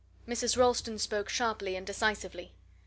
Mrs. 0.27 0.57
Ralston 0.57 0.97
spoke 0.97 1.29
sharply 1.29 1.75
and 1.75 1.85
decisively. 1.85 2.53